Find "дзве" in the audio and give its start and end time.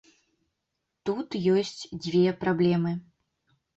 2.07-2.25